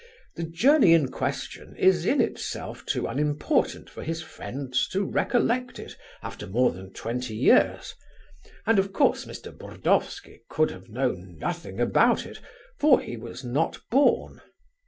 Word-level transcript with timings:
The 0.35 0.41
journey 0.49 0.93
in 0.95 1.11
question 1.11 1.75
is 1.75 2.07
in 2.07 2.21
itself 2.21 2.83
too 2.87 3.05
unimportant 3.05 3.87
for 3.87 4.01
his 4.01 4.23
friends 4.23 4.87
to 4.87 5.03
recollect 5.05 5.77
it 5.77 5.95
after 6.23 6.47
more 6.47 6.71
than 6.71 6.91
twenty 6.91 7.35
years; 7.35 7.93
and 8.65 8.79
of 8.79 8.93
course 8.93 9.25
Mr. 9.25 9.55
Burdovsky 9.55 10.39
could 10.49 10.71
have 10.71 10.89
known 10.89 11.37
nothing 11.37 11.79
about 11.79 12.25
it, 12.25 12.39
for 12.79 12.99
he 12.99 13.15
was 13.15 13.43
not 13.43 13.77
born. 13.91 14.41